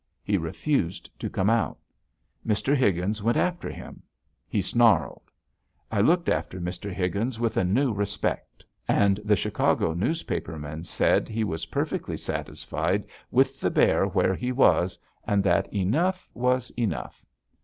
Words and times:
He 0.23 0.35
refused 0.35 1.11
to 1.19 1.29
come 1.29 1.47
out. 1.51 1.77
Mr. 2.43 2.75
Higgins 2.75 3.21
went 3.21 3.37
after 3.37 3.69
him. 3.69 4.01
He 4.47 4.59
snarled. 4.59 5.29
I 5.91 6.01
looked 6.01 6.27
after 6.27 6.59
Mr. 6.59 6.91
Higgins 6.91 7.39
with 7.39 7.55
a 7.55 7.63
new 7.63 7.93
respect, 7.93 8.65
and 8.87 9.17
the 9.23 9.35
Chicago 9.35 9.93
newspaper 9.93 10.57
man 10.57 10.85
said 10.85 11.29
he 11.29 11.43
was 11.43 11.67
perfectly 11.67 12.17
satisfied 12.17 13.05
with 13.29 13.59
the 13.59 13.69
bear 13.69 14.07
where 14.07 14.33
he 14.33 14.51
was, 14.51 14.97
and 15.27 15.43
that 15.43 15.71
enough 15.71 16.27
was 16.33 16.71
enough. 16.71 17.23